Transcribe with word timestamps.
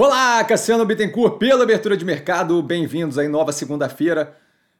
Olá, 0.00 0.44
Cassiano 0.44 0.86
Bittencourt, 0.86 1.38
pela 1.38 1.64
abertura 1.64 1.96
de 1.96 2.04
mercado, 2.04 2.62
bem-vindos 2.62 3.18
aí, 3.18 3.26
nova 3.26 3.50
segunda-feira. 3.50 4.32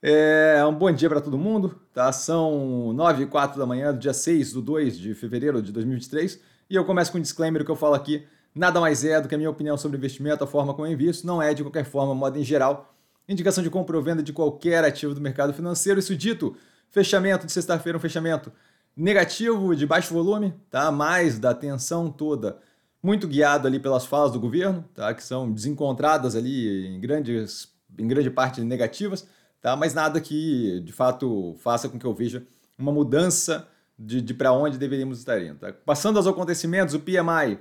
É 0.00 0.64
um 0.64 0.74
bom 0.74 0.90
dia 0.90 1.06
para 1.06 1.20
todo 1.20 1.36
mundo, 1.36 1.78
tá? 1.92 2.10
São 2.12 2.94
9 2.94 3.24
e 3.24 3.26
4 3.26 3.58
da 3.58 3.66
manhã 3.66 3.94
dia 3.94 4.14
6 4.14 4.54
do 4.54 4.62
2 4.62 4.98
de 4.98 5.14
fevereiro 5.14 5.60
de 5.60 5.70
2023 5.70 6.40
e 6.70 6.74
eu 6.74 6.82
começo 6.86 7.12
com 7.12 7.18
um 7.18 7.20
disclaimer 7.20 7.62
que 7.62 7.70
eu 7.70 7.76
falo 7.76 7.92
aqui, 7.92 8.26
nada 8.54 8.80
mais 8.80 9.04
é 9.04 9.20
do 9.20 9.28
que 9.28 9.34
a 9.34 9.36
minha 9.36 9.50
opinião 9.50 9.76
sobre 9.76 9.98
investimento, 9.98 10.44
a 10.44 10.46
forma 10.46 10.72
como 10.72 10.86
eu 10.88 10.92
invisto, 10.92 11.26
não 11.26 11.42
é 11.42 11.52
de 11.52 11.62
qualquer 11.62 11.84
forma, 11.84 12.14
modo 12.14 12.38
em 12.38 12.42
geral, 12.42 12.94
indicação 13.28 13.62
de 13.62 13.68
compra 13.68 13.94
ou 13.98 14.02
venda 14.02 14.22
de 14.22 14.32
qualquer 14.32 14.82
ativo 14.82 15.14
do 15.14 15.20
mercado 15.20 15.52
financeiro. 15.52 16.00
Isso 16.00 16.16
dito, 16.16 16.56
fechamento 16.90 17.44
de 17.44 17.52
sexta-feira, 17.52 17.98
um 17.98 18.00
fechamento 18.00 18.50
negativo 18.96 19.76
de 19.76 19.86
baixo 19.86 20.14
volume, 20.14 20.54
tá? 20.70 20.90
Mais 20.90 21.38
da 21.38 21.52
tensão 21.52 22.10
toda 22.10 22.56
muito 23.02 23.26
guiado 23.26 23.66
ali 23.66 23.80
pelas 23.80 24.06
falas 24.06 24.32
do 24.32 24.38
governo, 24.38 24.84
tá? 24.94 25.12
que 25.12 25.24
são 25.24 25.50
desencontradas 25.50 26.36
ali 26.36 26.86
em, 26.86 27.00
grandes, 27.00 27.68
em 27.98 28.06
grande 28.06 28.30
parte 28.30 28.60
negativas, 28.60 29.26
tá? 29.60 29.74
mas 29.74 29.92
nada 29.92 30.20
que 30.20 30.80
de 30.80 30.92
fato 30.92 31.54
faça 31.58 31.88
com 31.88 31.98
que 31.98 32.06
eu 32.06 32.14
veja 32.14 32.46
uma 32.78 32.92
mudança 32.92 33.68
de, 33.98 34.20
de 34.20 34.32
para 34.32 34.52
onde 34.52 34.78
deveríamos 34.78 35.18
estar 35.18 35.40
indo. 35.42 35.58
Tá? 35.58 35.72
Passando 35.72 36.16
aos 36.16 36.26
acontecimentos, 36.26 36.94
o 36.94 37.00
PMI 37.00 37.58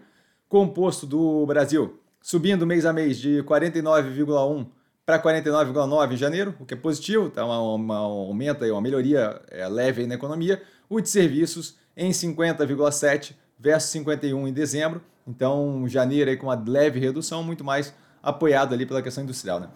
composto 0.48 1.07
do 1.07 1.45
Brasil 1.45 1.99
subindo 2.21 2.67
mês 2.67 2.85
a 2.85 2.93
mês 2.93 3.17
de 3.17 3.41
49,1 3.43 4.67
para 5.05 5.21
49,9 5.21 6.13
em 6.13 6.17
janeiro, 6.17 6.55
o 6.59 6.65
que 6.65 6.76
é 6.76 6.77
positivo, 6.77 7.29
tá? 7.29 7.43
uma, 7.43 7.98
aumenta, 7.98 8.65
uma 8.71 8.81
melhoria 8.81 9.41
é, 9.49 9.67
leve 9.67 10.05
na 10.05 10.15
economia. 10.15 10.62
O 10.87 11.01
de 11.01 11.09
serviços 11.09 11.76
em 11.98 12.12
50,7 12.12 13.34
versus 13.57 13.89
51 13.91 14.48
em 14.48 14.53
dezembro. 14.53 15.01
Então, 15.27 15.88
janeiro 15.88 16.30
aí 16.30 16.38
com 16.38 16.48
uma 16.48 16.63
leve 16.67 16.99
redução, 16.99 17.43
muito 17.43 17.63
mais 17.63 17.93
apoiado 18.21 18.73
ali 18.73 18.85
pela 18.85 19.02
questão 19.02 19.23
industrial. 19.23 19.59
Né? 19.59 19.70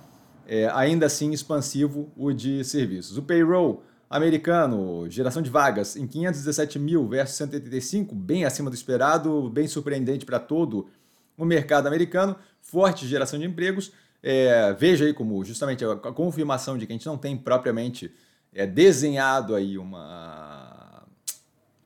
É, 0.47 0.69
ainda 0.73 1.05
assim, 1.05 1.31
expansivo 1.31 2.11
o 2.15 2.31
de 2.31 2.63
serviços. 2.63 3.17
O 3.17 3.23
payroll 3.23 3.83
americano, 4.09 5.09
geração 5.09 5.41
de 5.41 5.49
vagas 5.49 5.95
em 5.95 6.07
517 6.07 6.79
mil 6.79 7.07
versus 7.07 7.35
185, 7.37 8.13
bem 8.13 8.45
acima 8.45 8.69
do 8.69 8.75
esperado, 8.75 9.49
bem 9.49 9.67
surpreendente 9.67 10.25
para 10.25 10.39
todo 10.39 10.87
o 11.37 11.43
mercado 11.43 11.87
americano, 11.87 12.35
forte 12.61 13.07
geração 13.07 13.39
de 13.39 13.45
empregos. 13.45 13.91
É, 14.21 14.73
veja 14.73 15.05
aí 15.05 15.13
como 15.13 15.43
justamente 15.43 15.83
a, 15.85 15.95
confirmação 15.95 16.77
de 16.77 16.87
que 16.87 16.93
a 16.93 16.95
gente 16.95 17.05
não 17.05 17.17
tem 17.17 17.37
propriamente 17.37 18.11
é, 18.53 18.65
desenhado 18.65 19.53
aí 19.53 19.77
uma, 19.77 21.03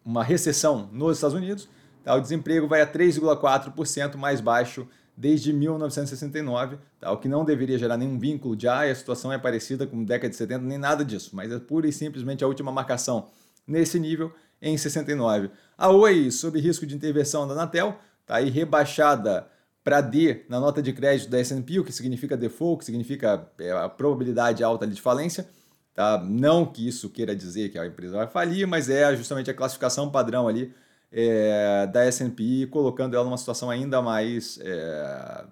uma 0.05 0.23
recessão 0.23 0.89
nos 0.91 1.17
Estados 1.17 1.35
Unidos. 1.35 1.67
Tá? 2.03 2.15
O 2.15 2.21
desemprego 2.21 2.67
vai 2.67 2.81
a 2.81 2.87
3,4% 2.87 4.15
mais 4.15 4.41
baixo 4.41 4.87
desde 5.15 5.51
1969, 5.51 6.77
tá? 6.97 7.11
o 7.11 7.17
que 7.17 7.27
não 7.27 7.43
deveria 7.43 7.77
gerar 7.77 7.97
nenhum 7.97 8.17
vínculo 8.17 8.55
de 8.55 8.69
ah, 8.69 8.83
a 8.83 8.95
situação 8.95 9.33
é 9.33 9.37
parecida 9.37 9.85
com 9.85 10.01
década 10.03 10.29
de 10.29 10.37
70, 10.37 10.63
nem 10.63 10.77
nada 10.77 11.03
disso, 11.03 11.31
mas 11.33 11.51
é 11.51 11.59
pura 11.59 11.89
e 11.89 11.91
simplesmente 11.91 12.41
a 12.41 12.47
última 12.47 12.71
marcação 12.71 13.27
nesse 13.67 13.99
nível 13.99 14.31
em 14.61 14.77
69. 14.77 15.51
A 15.77 15.89
Oi, 15.89 16.31
sob 16.31 16.57
risco 16.59 16.85
de 16.85 16.95
intervenção 16.95 17.45
da 17.45 17.53
Anatel, 17.53 17.99
está 18.21 18.35
aí 18.37 18.49
rebaixada 18.49 19.45
para 19.83 20.01
D 20.01 20.45
na 20.47 20.59
nota 20.59 20.81
de 20.81 20.93
crédito 20.93 21.29
da 21.29 21.39
S&P, 21.39 21.79
o 21.79 21.83
que 21.83 21.91
significa 21.91 22.37
default, 22.37 22.79
que 22.79 22.85
significa 22.85 23.45
é, 23.59 23.71
a 23.71 23.89
probabilidade 23.89 24.63
alta 24.63 24.87
de 24.87 25.01
falência. 25.01 25.47
Tá? 25.93 26.17
Não 26.23 26.65
que 26.65 26.87
isso 26.87 27.09
queira 27.09 27.35
dizer 27.35 27.69
que 27.69 27.77
a 27.77 27.85
empresa 27.85 28.15
vai 28.15 28.27
falir, 28.27 28.65
mas 28.65 28.89
é 28.89 29.13
justamente 29.15 29.51
a 29.51 29.53
classificação 29.53 30.09
padrão 30.09 30.47
ali 30.47 30.73
é, 31.11 31.87
da 31.87 32.05
S&P, 32.05 32.67
colocando 32.67 33.15
ela 33.15 33.23
numa 33.23 33.37
situação 33.37 33.69
ainda 33.69 34.01
mais 34.01 34.59
é, 34.61 35.45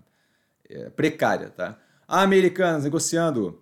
é, 0.69 0.89
precária. 0.89 1.49
Tá? 1.49 1.77
A 2.07 2.21
Americanas 2.21 2.83
negociando, 2.83 3.61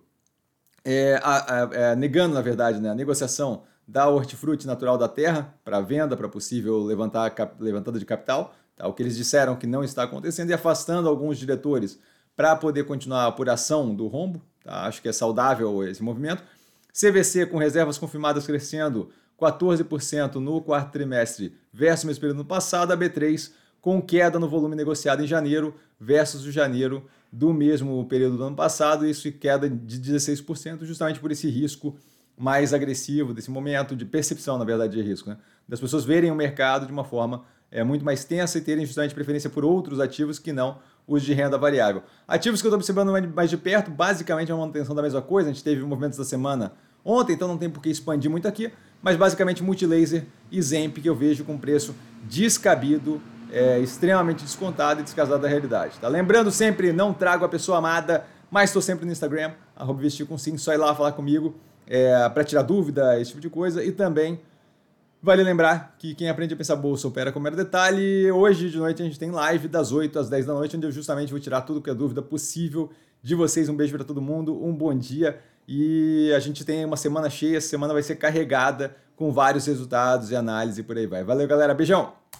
é, 0.84 1.20
a, 1.22 1.64
a, 1.64 1.74
é, 1.74 1.96
negando, 1.96 2.34
na 2.34 2.42
verdade, 2.42 2.80
né, 2.80 2.90
a 2.90 2.94
negociação 2.94 3.64
da 3.86 4.08
hortifruti 4.08 4.66
natural 4.66 4.98
da 4.98 5.08
terra 5.08 5.54
para 5.64 5.80
venda, 5.80 6.16
para 6.16 6.28
possível 6.28 6.82
levantar, 6.82 7.30
cap, 7.30 7.62
levantada 7.62 7.98
de 7.98 8.04
capital, 8.04 8.54
tá? 8.76 8.86
o 8.86 8.92
que 8.92 9.02
eles 9.02 9.16
disseram 9.16 9.56
que 9.56 9.66
não 9.66 9.84
está 9.84 10.02
acontecendo, 10.02 10.50
e 10.50 10.52
afastando 10.52 11.08
alguns 11.08 11.38
diretores 11.38 11.98
para 12.34 12.54
poder 12.56 12.84
continuar 12.84 13.22
a 13.22 13.26
apuração 13.28 13.94
do 13.94 14.08
rombo. 14.08 14.42
Tá? 14.62 14.86
Acho 14.86 15.00
que 15.00 15.08
é 15.08 15.12
saudável 15.12 15.84
esse 15.84 16.02
movimento. 16.02 16.42
CVC 16.98 17.44
com 17.46 17.58
reservas 17.58 17.98
confirmadas 17.98 18.46
crescendo 18.46 19.10
14% 19.38 20.36
no 20.36 20.62
quarto 20.62 20.92
trimestre 20.92 21.54
versus 21.70 22.04
o 22.04 22.06
mesmo 22.06 22.20
período 22.20 22.38
no 22.38 22.44
passado, 22.44 22.90
a 22.92 22.96
B3 22.96 23.52
com 23.82 24.00
queda 24.00 24.38
no 24.38 24.48
volume 24.48 24.74
negociado 24.74 25.22
em 25.22 25.26
janeiro 25.26 25.74
versus 26.00 26.46
o 26.46 26.50
janeiro 26.50 27.04
do 27.30 27.52
mesmo 27.52 28.02
período 28.06 28.38
do 28.38 28.44
ano 28.44 28.56
passado, 28.56 29.06
isso 29.06 29.30
queda 29.32 29.68
de 29.68 30.00
16%, 30.00 30.84
justamente 30.84 31.20
por 31.20 31.30
esse 31.30 31.50
risco 31.50 31.96
mais 32.36 32.72
agressivo 32.72 33.34
desse 33.34 33.50
momento 33.50 33.94
de 33.94 34.04
percepção, 34.04 34.56
na 34.56 34.64
verdade, 34.64 34.96
de 34.96 35.06
risco, 35.06 35.28
né? 35.28 35.36
das 35.68 35.80
pessoas 35.80 36.04
verem 36.04 36.30
o 36.30 36.34
mercado 36.34 36.86
de 36.86 36.92
uma 36.92 37.04
forma 37.04 37.44
é, 37.70 37.82
muito 37.84 38.04
mais 38.04 38.24
tensa 38.24 38.58
e 38.58 38.60
terem 38.60 38.84
justamente 38.84 39.14
preferência 39.14 39.50
por 39.50 39.64
outros 39.64 40.00
ativos 40.00 40.38
que 40.38 40.52
não 40.52 40.78
os 41.06 41.22
de 41.22 41.32
renda 41.32 41.56
variável. 41.56 42.02
Ativos 42.26 42.60
que 42.60 42.66
eu 42.66 42.70
estou 42.70 42.78
observando 42.78 43.12
mais 43.34 43.50
de 43.50 43.56
perto, 43.56 43.90
basicamente 43.90 44.50
é 44.50 44.54
uma 44.54 44.60
manutenção 44.60 44.94
da 44.94 45.02
mesma 45.02 45.22
coisa, 45.22 45.50
a 45.50 45.52
gente 45.52 45.62
teve 45.62 45.82
movimentos 45.82 46.18
da 46.18 46.24
semana 46.24 46.72
ontem, 47.04 47.34
então 47.34 47.46
não 47.46 47.56
tem 47.56 47.70
por 47.70 47.80
que 47.80 47.88
expandir 47.88 48.28
muito 48.30 48.48
aqui, 48.48 48.72
mas 49.00 49.16
basicamente 49.16 49.62
Multilaser 49.62 50.24
e 50.50 50.60
Zemp 50.60 50.98
que 50.98 51.08
eu 51.08 51.14
vejo 51.14 51.44
com 51.44 51.56
preço 51.56 51.94
descabido, 52.24 53.20
é, 53.52 53.78
extremamente 53.78 54.42
descontado 54.42 55.00
e 55.00 55.04
descasado 55.04 55.40
da 55.40 55.48
realidade. 55.48 55.98
Tá? 56.00 56.08
Lembrando 56.08 56.50
sempre, 56.50 56.92
não 56.92 57.12
trago 57.12 57.44
a 57.44 57.48
pessoa 57.48 57.78
amada, 57.78 58.24
mas 58.50 58.70
estou 58.70 58.82
sempre 58.82 59.06
no 59.06 59.12
Instagram, 59.12 59.52
arroba 59.76 60.00
vestir 60.00 60.26
com 60.26 60.36
sim, 60.36 60.56
só 60.58 60.72
ir 60.72 60.78
lá 60.78 60.92
falar 60.94 61.12
comigo 61.12 61.54
é, 61.86 62.28
para 62.28 62.42
tirar 62.42 62.62
dúvida, 62.62 63.20
esse 63.20 63.30
tipo 63.30 63.40
de 63.40 63.50
coisa. 63.50 63.84
E 63.84 63.92
também 63.92 64.40
vale 65.26 65.42
lembrar 65.42 65.96
que 65.98 66.14
quem 66.14 66.28
aprende 66.28 66.54
a 66.54 66.56
pensar 66.56 66.76
bolsa 66.76 67.08
opera 67.08 67.32
com 67.32 67.40
mero 67.40 67.56
detalhe. 67.56 68.30
Hoje 68.30 68.70
de 68.70 68.78
noite 68.78 69.02
a 69.02 69.04
gente 69.04 69.18
tem 69.18 69.32
live 69.32 69.66
das 69.66 69.90
8 69.90 70.16
às 70.20 70.28
10 70.28 70.46
da 70.46 70.54
noite, 70.54 70.76
onde 70.76 70.86
eu 70.86 70.92
justamente 70.92 71.32
vou 71.32 71.40
tirar 71.40 71.62
tudo 71.62 71.82
que 71.82 71.90
é 71.90 71.94
dúvida 71.94 72.22
possível 72.22 72.90
de 73.20 73.34
vocês. 73.34 73.68
Um 73.68 73.74
beijo 73.74 73.92
para 73.92 74.04
todo 74.04 74.22
mundo, 74.22 74.64
um 74.64 74.72
bom 74.72 74.96
dia 74.96 75.36
e 75.66 76.32
a 76.32 76.38
gente 76.38 76.64
tem 76.64 76.84
uma 76.84 76.96
semana 76.96 77.28
cheia, 77.28 77.56
essa 77.56 77.66
semana 77.66 77.92
vai 77.92 78.04
ser 78.04 78.14
carregada 78.14 78.94
com 79.16 79.32
vários 79.32 79.66
resultados 79.66 80.30
e 80.30 80.36
análise 80.36 80.84
por 80.84 80.96
aí 80.96 81.08
vai. 81.08 81.24
Valeu, 81.24 81.48
galera. 81.48 81.74
Beijão! 81.74 82.25